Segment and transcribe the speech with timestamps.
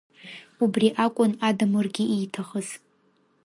[0.63, 2.67] Убри акәын Адамыргьы ииҭахыз.